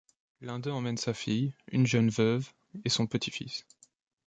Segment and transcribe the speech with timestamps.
[0.41, 2.51] L'un d'eux emmène sa fille, une jeune veuve,
[2.85, 3.67] et son petit-fils.